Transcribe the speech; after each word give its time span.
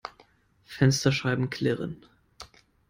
Fensterscheiben 0.65 1.51
klirren. 1.51 2.03